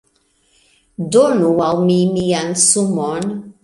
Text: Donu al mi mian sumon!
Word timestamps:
Donu 1.17 1.53
al 1.69 1.85
mi 1.87 2.01
mian 2.17 2.53
sumon! 2.67 3.35